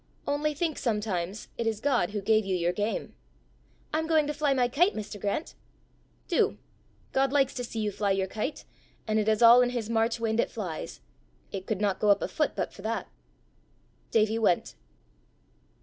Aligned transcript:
Only 0.27 0.55
think 0.55 0.79
sometimes 0.79 1.47
it 1.59 1.67
is 1.67 1.79
God 1.79 2.09
who 2.09 2.21
gave 2.23 2.43
you 2.43 2.55
your 2.55 2.73
game." 2.73 3.13
"I'm 3.93 4.07
going 4.07 4.25
to 4.25 4.33
fly 4.33 4.51
my 4.51 4.67
kite, 4.67 4.95
Mr. 4.95 5.21
Grant." 5.21 5.53
"Do. 6.27 6.57
God 7.11 7.31
likes 7.31 7.53
to 7.53 7.63
see 7.63 7.81
you 7.81 7.91
fly 7.91 8.09
your 8.09 8.25
kite, 8.25 8.65
and 9.07 9.19
it 9.19 9.27
is 9.29 9.43
all 9.43 9.61
in 9.61 9.69
his 9.69 9.91
March 9.91 10.19
wind 10.19 10.39
it 10.39 10.49
flies. 10.49 11.01
It 11.51 11.67
could 11.67 11.81
not 11.81 11.99
go 11.99 12.09
up 12.09 12.23
a 12.23 12.27
foot 12.27 12.55
but 12.55 12.73
for 12.73 12.81
that." 12.81 13.09
Davie 14.09 14.39
went. 14.39 14.73